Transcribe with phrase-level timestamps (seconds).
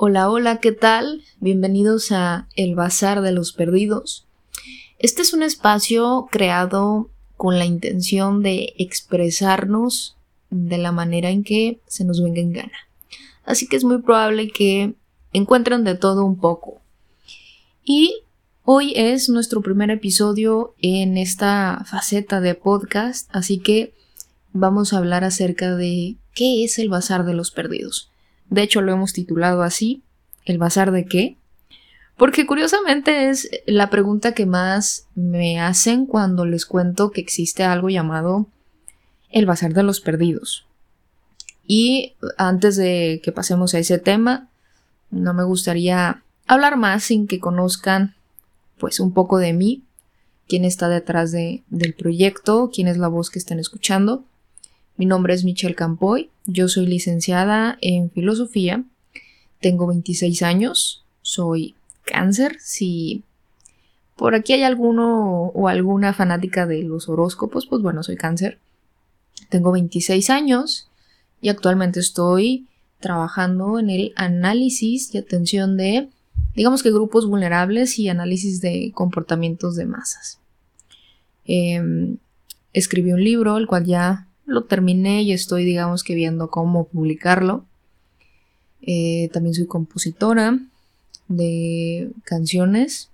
[0.00, 1.24] Hola, hola, ¿qué tal?
[1.40, 4.28] Bienvenidos a El Bazar de los Perdidos.
[5.00, 10.16] Este es un espacio creado con la intención de expresarnos
[10.50, 12.78] de la manera en que se nos venga en gana.
[13.44, 14.94] Así que es muy probable que
[15.32, 16.80] encuentren de todo un poco.
[17.82, 18.22] Y
[18.62, 23.94] hoy es nuestro primer episodio en esta faceta de podcast, así que
[24.52, 28.12] vamos a hablar acerca de qué es el Bazar de los Perdidos.
[28.50, 30.02] De hecho, lo hemos titulado así,
[30.48, 31.36] ¿El bazar de qué?
[32.16, 37.90] Porque curiosamente es la pregunta que más me hacen cuando les cuento que existe algo
[37.90, 38.46] llamado
[39.30, 40.66] el bazar de los perdidos.
[41.66, 44.48] Y antes de que pasemos a ese tema,
[45.10, 48.14] no me gustaría hablar más sin que conozcan
[48.78, 49.82] pues un poco de mí,
[50.48, 54.24] quién está detrás de, del proyecto, quién es la voz que están escuchando.
[54.98, 58.82] Mi nombre es Michelle Campoy, yo soy licenciada en filosofía,
[59.60, 63.22] tengo 26 años, soy cáncer, si
[64.16, 68.58] por aquí hay alguno o alguna fanática de los horóscopos, pues bueno, soy cáncer.
[69.48, 70.88] Tengo 26 años
[71.40, 72.66] y actualmente estoy
[72.98, 76.08] trabajando en el análisis y atención de,
[76.56, 80.40] digamos que grupos vulnerables y análisis de comportamientos de masas.
[81.44, 82.16] Em,
[82.72, 87.66] escribí un libro, el cual ya lo terminé y estoy, digamos que viendo cómo publicarlo.
[88.80, 90.58] Eh, también soy compositora
[91.28, 93.10] de canciones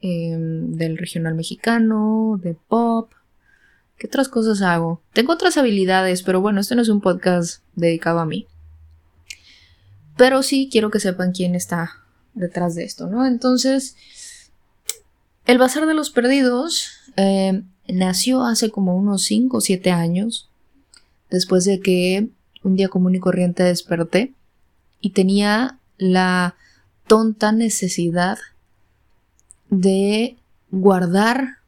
[0.00, 3.10] em, del regional mexicano, de pop.
[3.98, 5.02] ¿Qué otras cosas hago?
[5.12, 8.46] Tengo otras habilidades, pero bueno, este no es un podcast dedicado a mí.
[10.16, 11.90] Pero sí quiero que sepan quién está
[12.34, 13.26] detrás de esto, ¿no?
[13.26, 13.96] Entonces,
[15.44, 20.50] el Bazar de los Perdidos em, nació hace como unos 5 o 7 años
[21.32, 22.28] después de que
[22.62, 24.34] un día común y corriente desperté
[25.00, 26.54] y tenía la
[27.08, 28.38] tonta necesidad
[29.70, 30.36] de
[30.70, 31.58] guardar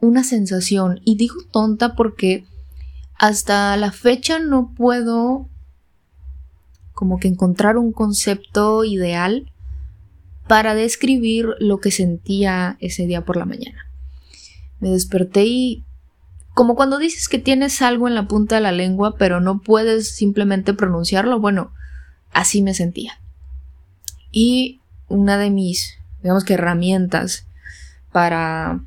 [0.00, 1.00] una sensación.
[1.04, 2.46] Y digo tonta porque
[3.14, 5.48] hasta la fecha no puedo
[6.94, 9.52] como que encontrar un concepto ideal
[10.48, 13.86] para describir lo que sentía ese día por la mañana.
[14.80, 15.84] Me desperté y
[16.58, 20.10] como cuando dices que tienes algo en la punta de la lengua, pero no puedes
[20.16, 21.70] simplemente pronunciarlo, bueno,
[22.32, 23.20] así me sentía.
[24.32, 27.46] Y una de mis, digamos que herramientas
[28.10, 28.80] para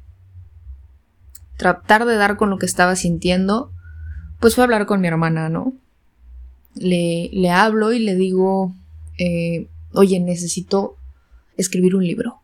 [1.56, 3.72] tratar de dar con lo que estaba sintiendo,
[4.42, 5.72] pues fue hablar con mi hermana, ¿no?
[6.76, 8.76] Le, le hablo y le digo,
[9.18, 10.98] eh, oye, necesito
[11.56, 12.42] escribir un libro.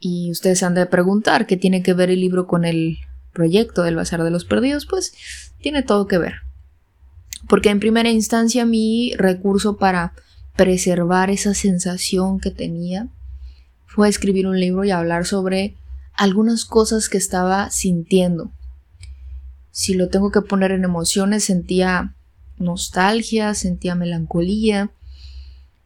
[0.00, 2.98] Y ustedes han de preguntar qué tiene que ver el libro con el
[3.32, 5.12] proyecto del Bazar de los Perdidos, pues
[5.60, 6.34] tiene todo que ver.
[7.48, 10.12] Porque en primera instancia mi recurso para
[10.56, 13.08] preservar esa sensación que tenía
[13.86, 15.74] fue escribir un libro y hablar sobre
[16.14, 18.52] algunas cosas que estaba sintiendo.
[19.70, 22.14] Si lo tengo que poner en emociones, sentía
[22.58, 24.90] nostalgia, sentía melancolía,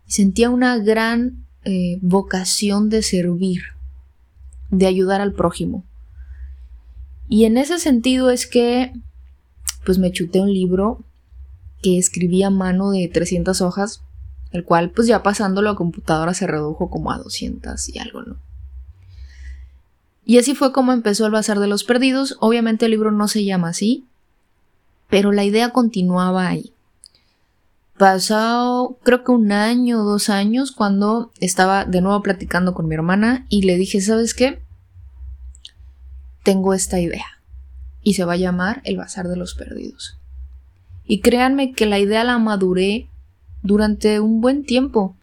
[0.06, 3.62] sentía una gran eh, vocación de servir,
[4.70, 5.84] de ayudar al prójimo.
[7.28, 8.92] Y en ese sentido es que
[9.84, 11.04] pues me chuté un libro
[11.82, 14.02] que escribí a mano de 300 hojas,
[14.52, 18.36] el cual pues ya pasándolo a computadora se redujo como a 200 y algo, ¿no?
[20.24, 22.36] Y así fue como empezó el Bazar de los Perdidos.
[22.40, 24.06] Obviamente el libro no se llama así,
[25.10, 26.72] pero la idea continuaba ahí.
[27.98, 32.94] Pasó creo que un año o dos años cuando estaba de nuevo platicando con mi
[32.94, 34.62] hermana y le dije, ¿sabes qué?
[36.44, 37.26] Tengo esta idea
[38.04, 40.18] y se va a llamar El Bazar de los Perdidos.
[41.04, 43.08] Y créanme que la idea la maduré
[43.62, 45.16] durante un buen tiempo.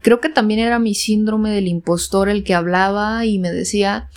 [0.00, 4.08] Creo que también era mi síndrome del impostor el que hablaba y me decía,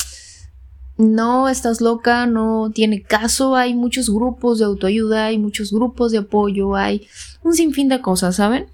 [0.97, 6.19] no, estás loca, no tiene caso, hay muchos grupos de autoayuda, hay muchos grupos de
[6.19, 7.07] apoyo, hay
[7.43, 8.67] un sinfín de cosas, ¿saben?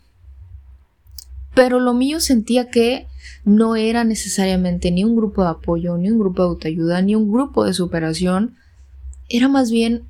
[1.53, 3.07] Pero lo mío sentía que
[3.43, 7.31] no era necesariamente ni un grupo de apoyo, ni un grupo de autoayuda, ni un
[7.31, 8.55] grupo de superación,
[9.29, 10.03] era más bien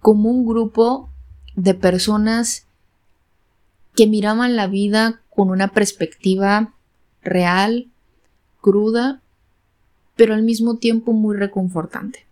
[0.00, 1.10] como un grupo
[1.54, 2.66] de personas
[3.94, 6.74] que miraban la vida con una perspectiva
[7.22, 7.88] real,
[8.60, 9.20] cruda,
[10.16, 12.26] pero al mismo tiempo muy reconfortante.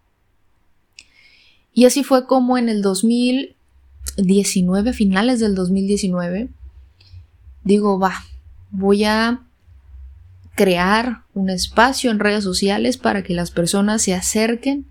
[1.72, 6.48] Y así fue como en el 2019, finales del 2019,
[7.64, 8.24] digo, va,
[8.70, 9.40] voy a
[10.54, 14.86] crear un espacio en redes sociales para que las personas se acerquen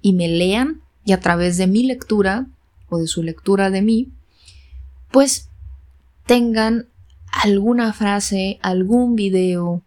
[0.00, 2.46] y me lean y a través de mi lectura
[2.88, 4.08] o de su lectura de mí,
[5.10, 5.48] pues
[6.26, 6.86] tengan
[7.32, 9.82] alguna frase, algún video,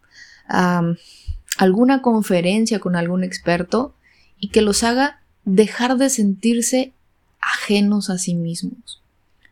[1.56, 3.94] alguna conferencia con algún experto
[4.38, 6.92] y que los haga dejar de sentirse
[7.40, 9.00] ajenos a sí mismos,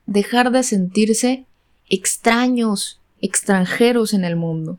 [0.06, 1.46] dejar de sentirse
[1.90, 4.78] extraños, extranjeros en el mundo.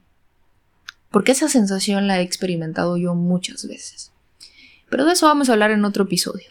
[1.11, 4.11] Porque esa sensación la he experimentado yo muchas veces.
[4.89, 6.49] Pero de eso vamos a hablar en otro episodio.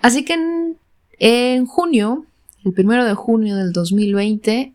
[0.00, 0.36] Así que
[1.18, 2.26] en, junio,
[2.64, 4.74] el primero de junio del 2020,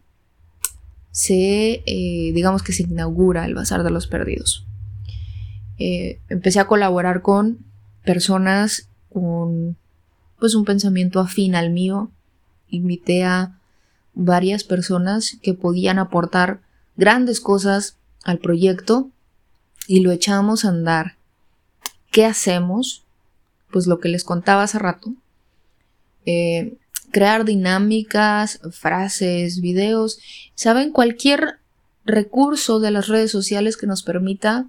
[1.12, 4.66] se, eh, digamos que se inaugura el Bazar de los Perdidos.
[5.78, 7.60] Eh, empecé a colaborar con
[8.04, 9.78] personas con
[10.40, 12.12] pues un pensamiento afín al mío.
[12.70, 13.59] Invité a
[14.20, 16.60] varias personas que podían aportar
[16.98, 19.10] grandes cosas al proyecto
[19.88, 21.16] y lo echamos a andar.
[22.12, 23.06] ¿Qué hacemos?
[23.72, 25.14] Pues lo que les contaba hace rato.
[26.26, 26.78] Eh,
[27.12, 30.20] crear dinámicas, frases, videos,
[30.54, 31.60] saben, cualquier
[32.04, 34.68] recurso de las redes sociales que nos permita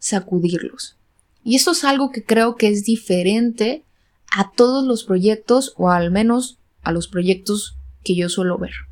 [0.00, 0.96] sacudirlos.
[1.44, 3.84] Y esto es algo que creo que es diferente
[4.30, 8.87] a todos los proyectos o al menos a los proyectos que yo suelo ver.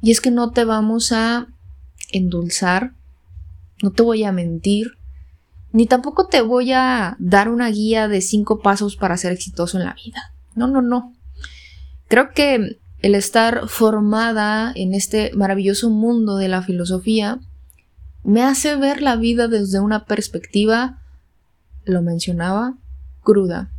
[0.00, 1.48] Y es que no te vamos a
[2.12, 2.92] endulzar,
[3.82, 4.92] no te voy a mentir,
[5.72, 9.84] ni tampoco te voy a dar una guía de cinco pasos para ser exitoso en
[9.84, 10.32] la vida.
[10.54, 11.14] No, no, no.
[12.08, 17.38] Creo que el estar formada en este maravilloso mundo de la filosofía
[18.24, 21.00] me hace ver la vida desde una perspectiva,
[21.84, 22.74] lo mencionaba,
[23.22, 23.70] cruda,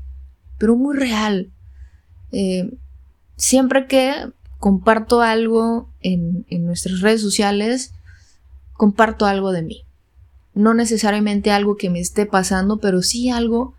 [0.57, 1.51] pero muy real.
[2.31, 2.77] Eh,
[3.35, 7.93] siempre que comparto algo en, en nuestras redes sociales,
[8.73, 9.85] comparto algo de mí.
[10.53, 13.73] No necesariamente algo que me esté pasando, pero sí algo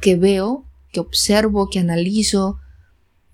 [0.00, 2.58] que veo, que observo, que analizo.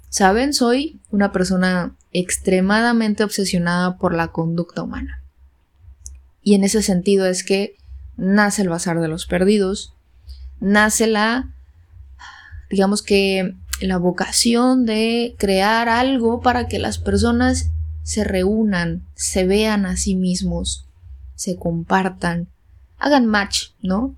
[0.08, 5.22] Saben, soy una persona extremadamente obsesionada por la conducta humana.
[6.42, 7.76] Y en ese sentido es que
[8.16, 9.94] nace el Bazar de los Perdidos,
[10.60, 11.52] nace la
[12.70, 17.70] digamos que la vocación de crear algo para que las personas
[18.02, 20.86] se reúnan, se vean a sí mismos,
[21.34, 22.48] se compartan,
[22.98, 24.14] hagan match, ¿no?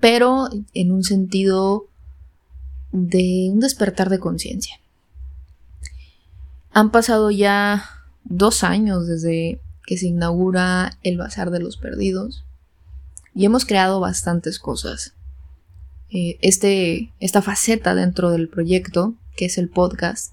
[0.00, 1.86] Pero en un sentido
[2.92, 4.78] de un despertar de conciencia.
[6.72, 7.90] Han pasado ya
[8.24, 12.44] dos años desde que se inaugura el Bazar de los Perdidos
[13.34, 15.12] y hemos creado bastantes cosas.
[16.10, 20.32] Eh, este, esta faceta dentro del proyecto, que es el podcast,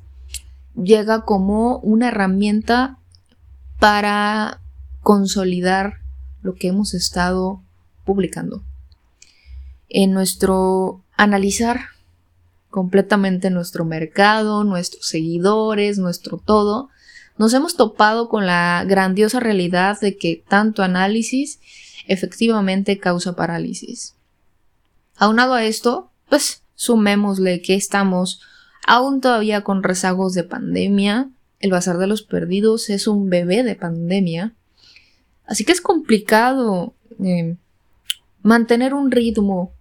[0.75, 2.97] llega como una herramienta
[3.79, 4.61] para
[5.01, 5.95] consolidar
[6.41, 7.61] lo que hemos estado
[8.05, 8.63] publicando.
[9.89, 11.81] En nuestro analizar
[12.69, 16.89] completamente nuestro mercado, nuestros seguidores, nuestro todo,
[17.37, 21.59] nos hemos topado con la grandiosa realidad de que tanto análisis
[22.07, 24.15] efectivamente causa parálisis.
[25.21, 28.41] Aunado a esto, pues sumémosle que estamos
[28.87, 31.29] aún todavía con rezagos de pandemia.
[31.59, 34.55] El Bazar de los Perdidos es un bebé de pandemia.
[35.45, 37.55] Así que es complicado eh,
[38.41, 39.73] mantener un ritmo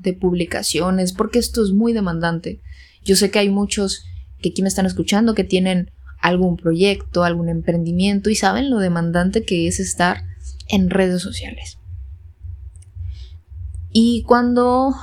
[0.00, 2.60] de publicaciones porque esto es muy demandante.
[3.04, 4.02] Yo sé que hay muchos
[4.42, 9.44] que aquí me están escuchando que tienen algún proyecto, algún emprendimiento y saben lo demandante
[9.44, 10.24] que es estar
[10.66, 11.78] en redes sociales.
[13.90, 14.94] Y cuando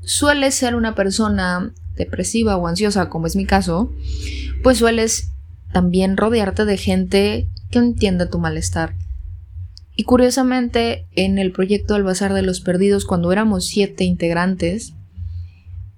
[0.00, 3.92] sueles ser una persona depresiva o ansiosa, como es mi caso,
[4.62, 5.32] pues sueles
[5.72, 8.94] también rodearte de gente que entienda tu malestar.
[9.94, 14.94] Y curiosamente, en el proyecto del Bazar de los Perdidos, cuando éramos siete integrantes,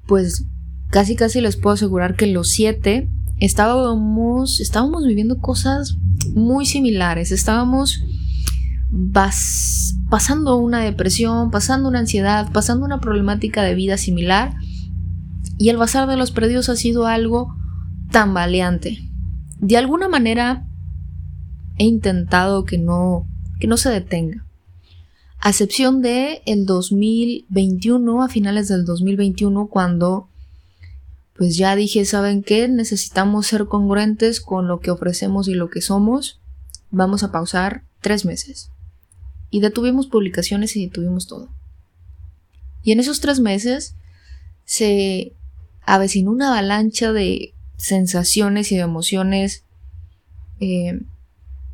[0.06, 0.44] pues
[0.90, 3.08] casi casi les puedo asegurar que los siete
[3.38, 5.96] estábamos, estábamos viviendo cosas
[6.34, 7.30] muy similares.
[7.30, 8.02] Estábamos
[10.08, 14.54] pasando una depresión, pasando una ansiedad, pasando una problemática de vida similar.
[15.58, 17.54] Y el bazar de los perdidos ha sido algo
[18.10, 18.98] tambaleante.
[19.58, 20.66] De alguna manera
[21.76, 23.26] he intentado que no,
[23.58, 24.44] que no se detenga.
[25.38, 30.28] A excepción de el 2021, a finales del 2021, cuando
[31.34, 32.68] pues ya dije, ¿saben qué?
[32.68, 36.38] Necesitamos ser congruentes con lo que ofrecemos y lo que somos.
[36.90, 38.70] Vamos a pausar tres meses.
[39.50, 41.48] Y detuvimos publicaciones y detuvimos todo.
[42.82, 43.94] Y en esos tres meses
[44.64, 45.32] se
[45.84, 49.64] avecinó una avalancha de sensaciones y de emociones
[50.60, 51.00] eh,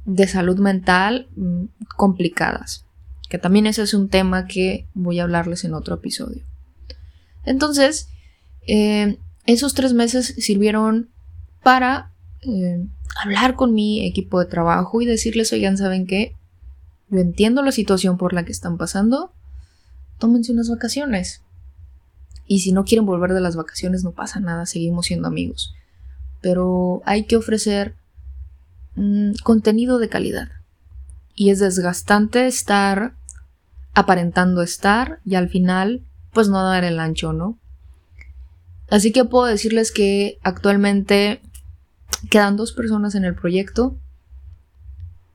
[0.05, 1.65] de salud mental mm,
[1.97, 2.85] complicadas.
[3.29, 6.43] Que también ese es un tema que voy a hablarles en otro episodio.
[7.45, 8.09] Entonces,
[8.67, 11.11] eh, esos tres meses sirvieron
[11.63, 12.87] para eh,
[13.23, 16.36] hablar con mi equipo de trabajo y decirles, oigan, ¿saben qué?
[17.09, 19.33] Yo entiendo la situación por la que están pasando,
[20.19, 21.43] tómense unas vacaciones.
[22.47, 25.75] Y si no quieren volver de las vacaciones, no pasa nada, seguimos siendo amigos.
[26.41, 27.95] Pero hay que ofrecer
[28.95, 30.49] mm, contenido de calidad.
[31.35, 33.15] Y es desgastante estar
[33.95, 37.59] aparentando estar y al final, pues no dar el ancho, ¿no?
[38.91, 41.41] Así que puedo decirles que actualmente
[42.31, 43.97] quedan dos personas en el proyecto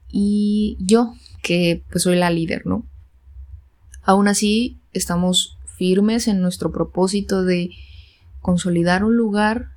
[0.10, 2.86] y yo, que pues soy la líder, ¿no?
[4.04, 7.72] Aún así, estamos firmes en nuestro propósito de
[8.40, 9.70] consolidar un lugar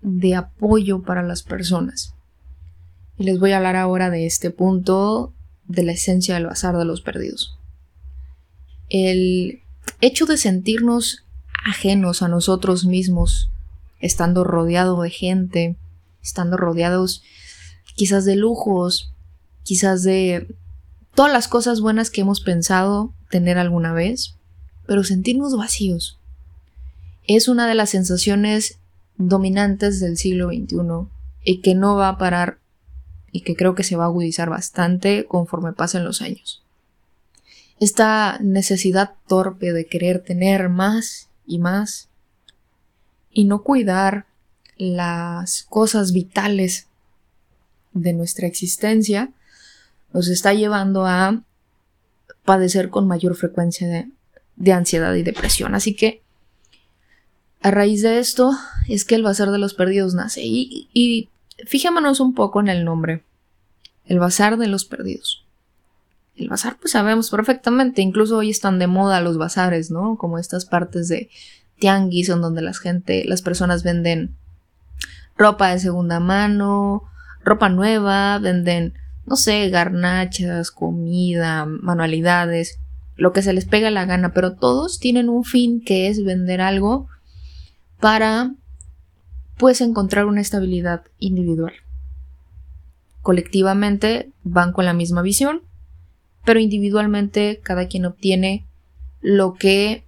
[0.00, 2.14] de apoyo para las personas.
[3.18, 5.32] Y les voy a hablar ahora de este punto
[5.66, 7.58] de la esencia del bazar de los perdidos.
[8.88, 9.60] El
[10.00, 11.24] hecho de sentirnos
[11.64, 13.50] ajenos a nosotros mismos,
[14.00, 15.76] estando rodeado de gente,
[16.22, 17.22] estando rodeados
[17.94, 19.12] quizás de lujos,
[19.62, 20.54] quizás de
[21.16, 24.36] todas las cosas buenas que hemos pensado tener alguna vez,
[24.86, 26.20] pero sentirnos vacíos.
[27.26, 28.78] Es una de las sensaciones
[29.16, 31.08] dominantes del siglo XXI
[31.42, 32.58] y que no va a parar
[33.32, 36.62] y que creo que se va a agudizar bastante conforme pasen los años.
[37.80, 42.08] Esta necesidad torpe de querer tener más y más
[43.32, 44.26] y no cuidar
[44.76, 46.88] las cosas vitales
[47.94, 49.32] de nuestra existencia
[50.16, 51.42] nos está llevando a
[52.46, 54.08] padecer con mayor frecuencia
[54.56, 55.74] de, ansiedad y depresión.
[55.74, 56.22] Así que
[57.60, 58.52] a raíz de esto
[58.88, 60.40] es que el Bazar de los Perdidos nace.
[60.42, 61.28] Y, y
[61.66, 63.24] fijémonos un poco en el nombre.
[64.06, 65.44] El Bazar de los Perdidos.
[66.34, 70.16] El bazar, pues sabemos perfectamente, incluso hoy están de moda los bazares, ¿no?
[70.16, 71.30] Como estas partes de
[71.78, 74.34] tianguis en donde la gente, las personas venden
[75.36, 77.04] ropa de segunda mano,
[77.42, 78.94] ropa nueva, venden,
[79.26, 82.78] no sé, garnachas, comida, manualidades,
[83.16, 86.60] lo que se les pega la gana, pero todos tienen un fin que es vender
[86.60, 87.08] algo
[88.00, 88.54] para
[89.56, 91.72] pues encontrar una estabilidad individual.
[93.22, 95.62] Colectivamente van con la misma visión,
[96.44, 98.66] pero individualmente cada quien obtiene
[99.20, 100.04] lo que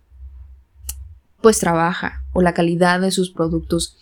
[1.40, 3.96] pues trabaja o la calidad de sus productos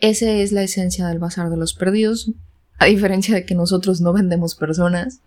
[0.00, 2.30] esa es la esencia del Bazar de los Perdidos,
[2.80, 5.20] a diferencia de que nosotros no vendemos personas,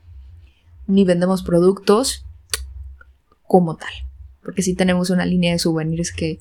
[0.88, 2.26] ni vendemos productos
[3.48, 3.92] como tal.
[4.42, 6.40] Porque sí tenemos una línea de souvenirs que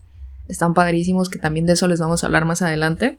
[0.49, 3.19] están padrísimos, que también de eso les vamos a hablar más adelante.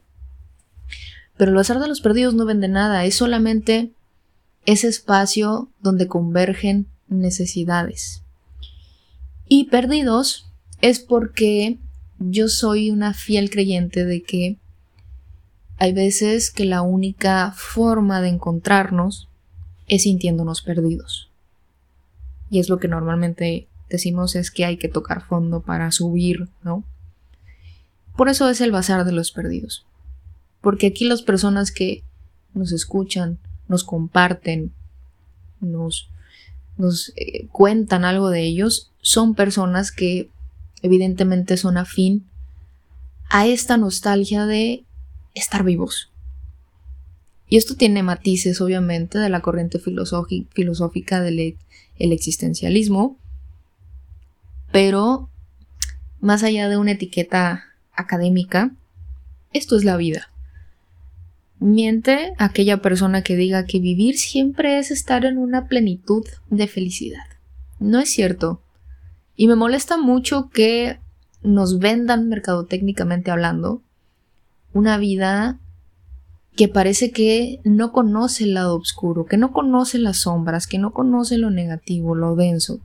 [1.38, 3.92] Pero el Bazar de los Perdidos no vende nada, es solamente
[4.66, 8.24] ese espacio donde convergen necesidades.
[9.48, 10.48] Y perdidos
[10.82, 11.78] es porque
[12.18, 14.58] yo soy una fiel creyente de que
[15.78, 19.30] hay veces que la única forma de encontrarnos
[19.88, 21.30] es sintiéndonos perdidos.
[22.50, 26.84] Y es lo que normalmente decimos es que hay que tocar fondo para subir, ¿no?
[28.16, 29.86] Por eso es el bazar de los perdidos.
[30.62, 32.04] Porque aquí las personas que
[32.54, 34.72] nos escuchan, nos comparten,
[35.60, 36.10] nos,
[36.78, 40.30] nos eh, cuentan algo de ellos, son personas que
[40.82, 42.26] evidentemente son afín
[43.30, 44.86] a esta nostalgia de
[45.34, 46.12] estar vivos.
[47.48, 51.58] Y esto tiene matices, obviamente, de la corriente filosófica del e-,
[52.00, 53.18] existencialismo,
[54.72, 55.30] pero
[56.20, 58.76] más allá de una etiqueta académica,
[59.52, 60.30] esto es la vida.
[61.60, 67.26] Miente aquella persona que diga que vivir siempre es estar en una plenitud de felicidad.
[67.80, 68.62] No es cierto.
[69.36, 71.00] Y me molesta mucho que
[71.44, 73.82] nos vendan mercadotécnicamente hablando
[74.74, 75.60] una vida
[76.56, 80.94] que parece que no conoce el lado oscuro, que no conoce las sombras, que no
[80.94, 82.80] conoce lo negativo, lo denso.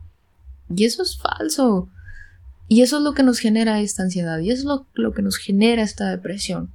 [0.75, 1.89] Y eso es falso.
[2.67, 5.23] Y eso es lo que nos genera esta ansiedad, y eso es lo, lo que
[5.23, 6.71] nos genera esta depresión.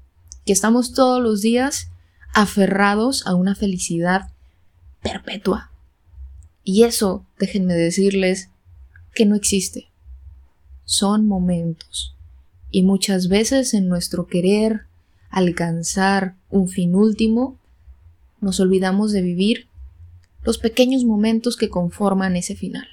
[0.46, 1.90] Que estamos todos los días
[2.34, 4.30] aferrados a una felicidad
[5.02, 5.72] perpetua.
[6.64, 8.50] Y eso, déjenme decirles,
[9.14, 9.90] que no existe.
[10.86, 12.16] Son momentos.
[12.72, 14.88] Y muchas veces en nuestro querer
[15.34, 17.60] alcanzar un fin último,
[18.40, 19.68] nos olvidamos de vivir
[20.44, 22.88] los pequeños momentos que conforman ese final.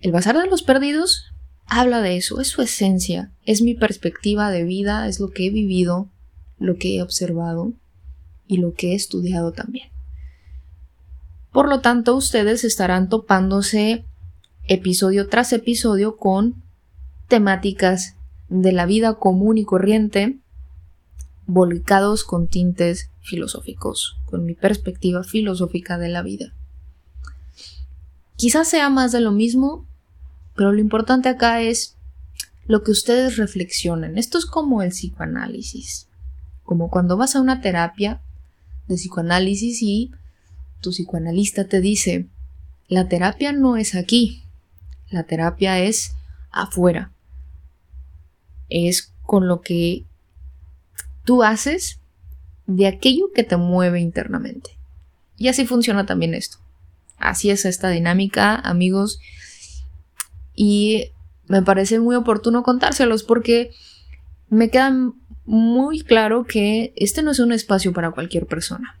[0.00, 1.32] El Bazar de los Perdidos
[1.66, 5.50] habla de eso, es su esencia, es mi perspectiva de vida, es lo que he
[5.50, 6.08] vivido,
[6.58, 7.72] lo que he observado
[8.48, 9.90] y lo que he estudiado también.
[11.52, 14.04] Por lo tanto, ustedes estarán topándose
[14.66, 16.64] episodio tras episodio con
[17.28, 18.16] temáticas
[18.48, 20.40] de la vida común y corriente
[21.52, 26.52] volcados con tintes filosóficos, con mi perspectiva filosófica de la vida.
[28.36, 29.86] Quizás sea más de lo mismo,
[30.54, 31.96] pero lo importante acá es
[32.66, 34.16] lo que ustedes reflexionen.
[34.16, 36.08] Esto es como el psicoanálisis,
[36.62, 38.20] como cuando vas a una terapia
[38.86, 40.12] de psicoanálisis y
[40.80, 42.28] tu psicoanalista te dice,
[42.88, 44.44] la terapia no es aquí,
[45.10, 46.14] la terapia es
[46.50, 47.12] afuera.
[48.68, 50.04] Es con lo que
[51.30, 52.00] tú haces
[52.66, 54.76] de aquello que te mueve internamente.
[55.36, 56.58] Y así funciona también esto.
[57.18, 59.20] Así es esta dinámica, amigos.
[60.56, 61.12] Y
[61.46, 63.70] me parece muy oportuno contárselos porque
[64.48, 64.92] me queda
[65.44, 68.98] muy claro que este no es un espacio para cualquier persona.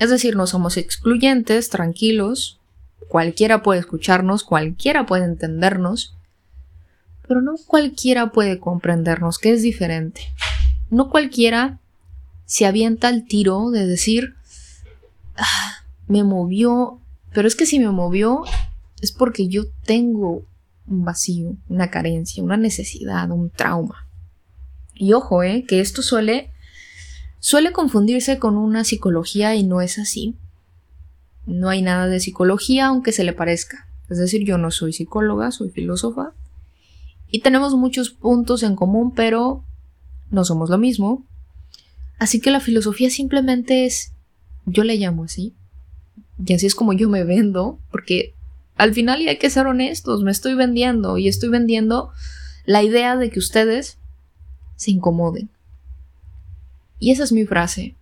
[0.00, 2.58] Es decir, no somos excluyentes, tranquilos,
[3.06, 6.16] cualquiera puede escucharnos, cualquiera puede entendernos,
[7.28, 10.22] pero no cualquiera puede comprendernos, que es diferente.
[10.94, 11.80] No cualquiera
[12.44, 14.36] se avienta al tiro de decir,
[15.36, 17.00] ah, me movió,
[17.32, 18.44] pero es que si me movió
[19.02, 20.44] es porque yo tengo
[20.86, 24.06] un vacío, una carencia, una necesidad, un trauma.
[24.94, 26.52] Y ojo, eh, que esto suele
[27.40, 30.36] suele confundirse con una psicología y no es así.
[31.44, 33.88] No hay nada de psicología aunque se le parezca.
[34.08, 36.34] Es decir, yo no soy psicóloga, soy filósofa.
[37.32, 39.64] Y tenemos muchos puntos en común, pero
[40.34, 41.24] no somos lo mismo.
[42.18, 44.12] Así que la filosofía simplemente es,
[44.66, 45.54] yo le llamo así.
[46.44, 48.34] Y así es como yo me vendo, porque
[48.76, 52.10] al final y hay que ser honestos, me estoy vendiendo y estoy vendiendo
[52.66, 53.98] la idea de que ustedes
[54.76, 55.50] se incomoden.
[56.98, 57.96] Y esa es mi frase.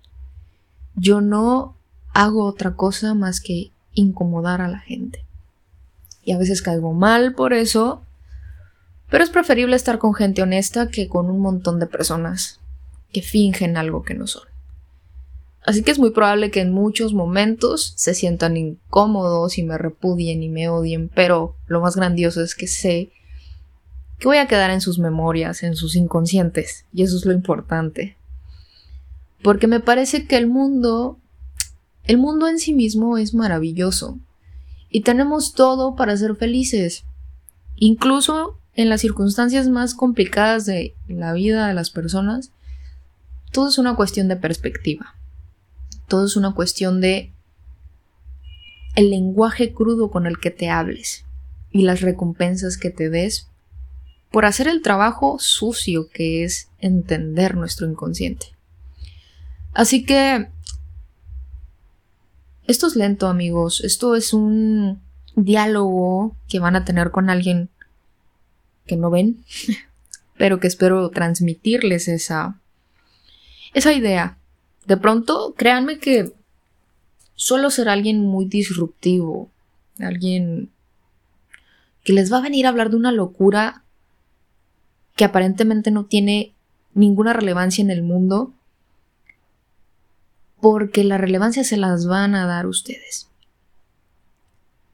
[0.95, 1.77] Yo no
[2.15, 5.25] hago otra cosa más que incomodar a la gente.
[6.25, 8.03] Y a veces caigo mal por eso,
[9.13, 12.61] pero es preferible estar con gente honesta que con un montón de personas
[13.13, 14.45] que fingen algo que no son.
[15.67, 20.43] Así que es muy probable que en muchos momentos se sientan incómodos y me repudien
[20.43, 23.11] y me odien, pero lo más grandioso es que sé
[24.19, 28.17] que voy a quedar en sus memorias, en sus inconscientes, y eso es lo importante.
[29.43, 31.19] Porque me parece que el mundo
[32.05, 34.19] el mundo en sí mismo es maravilloso
[34.89, 37.05] y tenemos todo para ser felices.
[37.77, 42.53] Incluso en las circunstancias más complicadas de la vida de las personas,
[43.51, 45.15] todo es una cuestión de perspectiva.
[46.09, 47.33] Todo es una cuestión de
[48.95, 51.25] el lenguaje crudo con el que te hables
[51.71, 53.49] y las recompensas que te des
[54.31, 58.47] por hacer el trabajo sucio que es entender nuestro inconsciente.
[59.75, 60.49] Así que
[62.67, 63.83] esto es lento, amigos.
[63.83, 65.03] Esto es un
[65.37, 67.71] diálogo que van a tener con alguien
[68.93, 69.43] que no ven,
[70.37, 72.61] pero que espero transmitirles esa
[73.73, 74.37] esa idea.
[74.85, 76.35] De pronto, créanme que
[77.35, 79.51] suelo ser alguien muy disruptivo,
[79.99, 80.69] alguien
[82.05, 83.83] que les va a venir a hablar de una locura
[85.17, 86.53] que aparentemente no tiene
[86.93, 88.53] ninguna relevancia en el mundo,
[90.61, 93.31] porque la relevancia se las van a dar ustedes.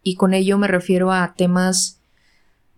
[0.05, 1.98] Y con ello me refiero a temas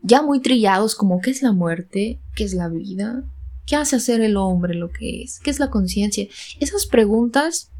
[0.02, 3.22] ya muy trillados como qué es la muerte, qué es la vida,
[3.66, 6.26] qué hace hacer el hombre lo que es, qué es la conciencia.
[6.58, 7.70] Esas preguntas,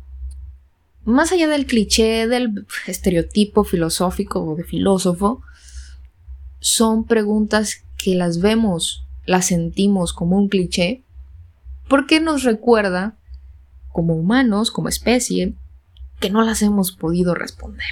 [1.05, 5.43] más allá del cliché, del estereotipo filosófico o de filósofo,
[6.61, 11.03] son preguntas que las vemos, las sentimos como un cliché,
[11.89, 13.17] porque nos recuerda
[13.93, 15.55] como humanos, como especie,
[16.21, 17.87] que no las hemos podido responder.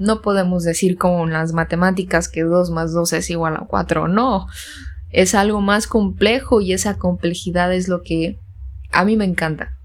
[0.00, 4.08] No podemos decir como en las matemáticas que 2 más 2 es igual a 4,
[4.08, 4.46] no.
[5.10, 8.38] Es algo más complejo y esa complejidad es lo que
[8.92, 9.76] a mí me encanta.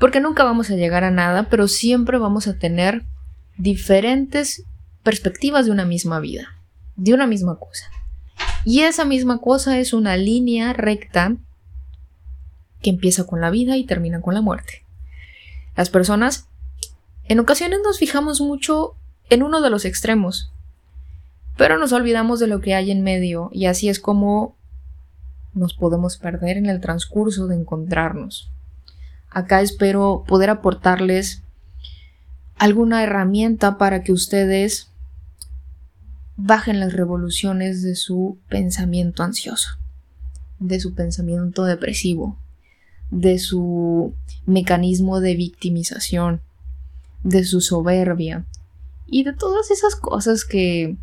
[0.00, 3.04] Porque nunca vamos a llegar a nada, pero siempre vamos a tener
[3.56, 4.64] diferentes
[5.04, 6.48] perspectivas de una misma vida,
[6.96, 7.88] de una misma cosa.
[8.64, 11.36] Y esa misma cosa es una línea recta
[12.82, 14.84] que empieza con la vida y termina con la muerte.
[15.76, 16.48] Las personas
[17.28, 18.94] en ocasiones nos fijamos mucho
[19.30, 20.52] en uno de los extremos,
[21.56, 24.56] pero nos olvidamos de lo que hay en medio y así es como
[25.54, 28.50] nos podemos perder en el transcurso de encontrarnos.
[29.30, 31.42] Acá espero poder aportarles
[32.58, 34.90] alguna herramienta para que ustedes
[36.36, 39.70] bajen las revoluciones de su pensamiento ansioso,
[40.58, 42.36] de su pensamiento depresivo,
[43.10, 46.42] de su mecanismo de victimización,
[47.26, 48.46] de su soberbia
[49.04, 50.96] y de todas esas cosas que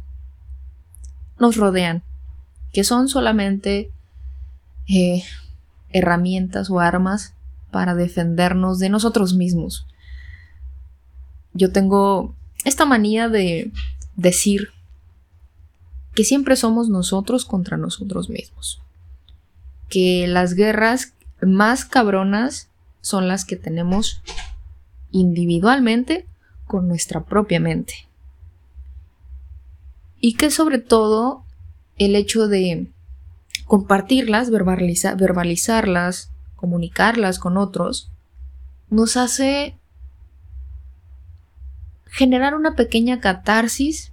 [1.38, 2.02] nos rodean,
[2.72, 3.92] que son solamente
[4.88, 5.24] eh,
[5.90, 7.34] herramientas o armas
[7.72, 9.86] para defendernos de nosotros mismos.
[11.54, 12.34] Yo tengo
[12.64, 13.74] esta manía de
[14.16, 14.70] decir
[16.16, 18.82] que siempre somos nosotros contra nosotros mismos.
[19.90, 22.70] Que las guerras más cabronas
[23.02, 24.22] son las que tenemos
[25.14, 26.28] individualmente
[26.68, 27.94] con nuestra propia mente.
[30.20, 31.46] Y que sobre todo
[31.98, 32.92] el hecho de
[33.66, 38.12] compartirlas, verbalizarlas, comunicarlas con otros,
[38.90, 39.78] nos hace
[42.06, 44.12] generar una pequeña catarsis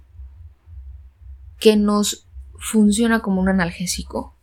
[1.59, 4.35] que nos funciona como un analgésico.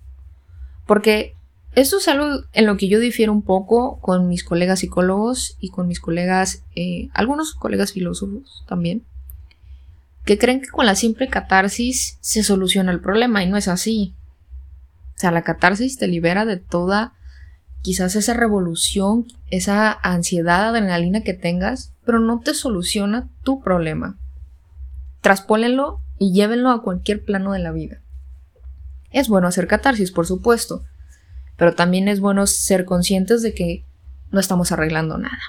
[0.86, 1.34] Porque
[1.72, 5.70] esto es algo en lo que yo difiero un poco con mis colegas psicólogos y
[5.70, 9.04] con mis colegas, eh, algunos colegas filósofos también,
[10.24, 14.14] que creen que con la simple catarsis se soluciona el problema y no es así.
[15.16, 17.14] O sea, la catarsis te libera de toda
[17.82, 24.18] quizás esa revolución, esa ansiedad, adrenalina que tengas, pero no te soluciona tu problema.
[25.20, 28.00] Traspólenlo y llévenlo a cualquier plano de la vida.
[29.10, 30.84] Es bueno hacer catarsis, por supuesto,
[31.58, 33.84] pero también es bueno ser conscientes de que
[34.30, 35.42] no estamos arreglando nada.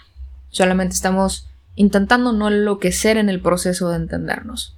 [0.50, 4.76] Solamente estamos intentando no enloquecer en el proceso de entendernos.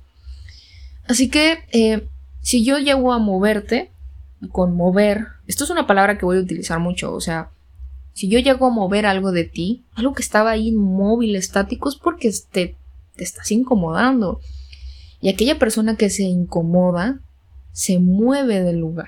[1.08, 2.06] Así que, eh,
[2.41, 3.91] si yo llego a moverte,
[4.52, 7.50] con mover, esto es una palabra que voy a utilizar mucho, o sea,
[8.13, 11.96] si yo llego a mover algo de ti, algo que estaba ahí inmóvil, estático, es
[11.96, 12.76] porque te,
[13.15, 14.41] te estás incomodando.
[15.22, 17.20] Y aquella persona que se incomoda
[17.72, 19.08] se mueve del lugar.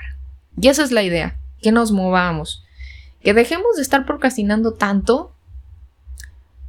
[0.56, 2.64] Y esa es la idea, que nos movamos,
[3.22, 5.34] que dejemos de estar procrastinando tanto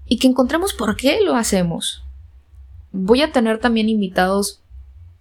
[0.06, 2.02] y que encontremos por qué lo hacemos.
[2.92, 4.62] Voy a tener también invitados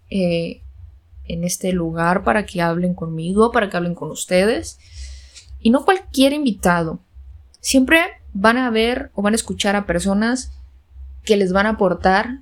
[0.10, 0.62] eh,
[1.26, 4.80] en este lugar para que hablen conmigo, para que hablen con ustedes.
[5.60, 7.00] Y no cualquier invitado.
[7.60, 8.00] Siempre
[8.34, 10.52] van a ver o van a escuchar a personas
[11.24, 12.40] que les van a aportar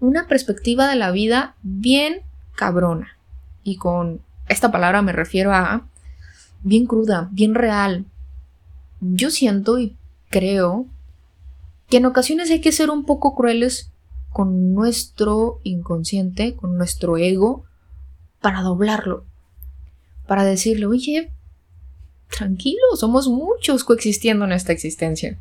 [0.00, 2.22] una perspectiva de la vida bien
[2.54, 3.18] cabrona.
[3.64, 5.86] Y con esta palabra me refiero a
[6.64, 8.06] bien cruda, bien real.
[9.00, 9.96] Yo siento y
[10.30, 10.86] creo
[11.88, 13.90] que en ocasiones hay que ser un poco crueles
[14.32, 17.64] con nuestro inconsciente, con nuestro ego,
[18.40, 19.24] para doblarlo.
[20.26, 21.30] Para decirle, oye,
[22.30, 25.38] tranquilo, somos muchos coexistiendo en esta existencia.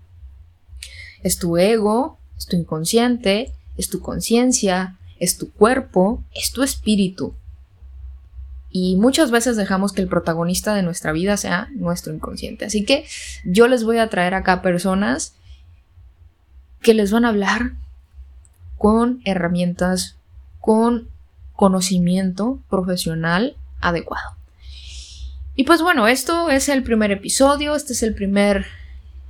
[1.23, 7.33] Es tu ego, es tu inconsciente, es tu conciencia, es tu cuerpo, es tu espíritu.
[8.75, 12.65] Y muchas veces dejamos que el protagonista de nuestra vida sea nuestro inconsciente.
[12.65, 13.05] Así que
[13.45, 15.35] yo les voy a traer acá personas
[16.81, 17.73] que les van a hablar
[18.79, 20.17] con herramientas,
[20.59, 21.07] con
[21.55, 24.31] conocimiento profesional adecuado.
[25.55, 28.65] Y pues bueno, esto es el primer episodio, este es el primer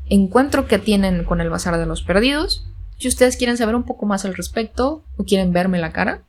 [0.07, 2.65] encuentro que tienen con el Bazar de los Perdidos.
[2.97, 6.21] Si ustedes quieren saber un poco más al respecto o quieren verme la cara,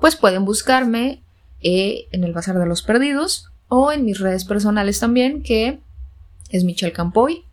[0.00, 1.22] pues pueden buscarme
[1.62, 5.80] eh, en el Bazar de los Perdidos o en mis redes personales también, que
[6.50, 7.44] es Michelle Campoy.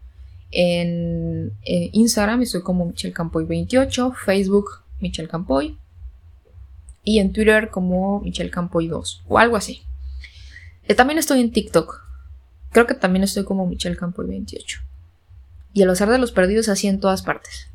[0.52, 5.78] En Instagram estoy como Michelle Campoy28, Facebook Michelle Campoy
[7.04, 9.84] y en Twitter como Michelle Campoy2 o algo así.
[10.88, 12.04] Eh, también estoy en TikTok.
[12.72, 14.82] Creo que también estoy como Michelle Campoy28.
[15.74, 17.68] Y el Bazar de los Perdidos así en todas partes.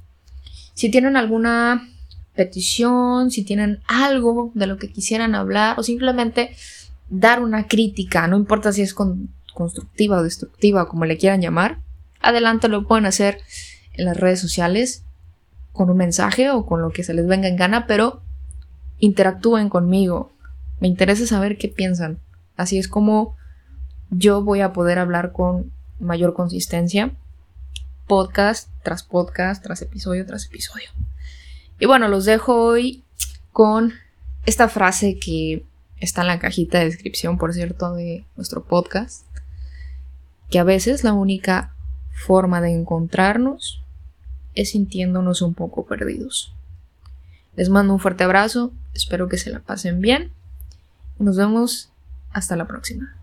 [0.74, 1.88] Si tienen alguna
[2.34, 6.56] petición, si tienen algo de lo que quisieran hablar o simplemente
[7.08, 11.78] dar una crítica, no importa si es constructiva o destructiva, como le quieran llamar,
[12.20, 13.38] adelante lo pueden hacer
[13.94, 15.04] en las redes sociales
[15.72, 18.22] con un mensaje o con lo que se les venga en gana, pero
[18.98, 20.32] interactúen conmigo.
[20.80, 22.18] Me interesa saber qué piensan.
[22.56, 23.36] Así es como
[24.10, 27.12] yo voy a poder hablar con mayor consistencia
[28.06, 30.90] podcast tras podcast, tras episodio tras episodio.
[31.78, 33.04] Y bueno, los dejo hoy
[33.52, 33.92] con
[34.46, 35.64] esta frase que
[36.00, 39.26] está en la cajita de descripción, por cierto, de nuestro podcast,
[40.50, 41.74] que a veces la única
[42.12, 43.82] forma de encontrarnos
[44.54, 46.54] es sintiéndonos un poco perdidos.
[47.56, 50.32] Les mando un fuerte abrazo, espero que se la pasen bien.
[51.18, 51.90] Nos vemos
[52.32, 53.21] hasta la próxima.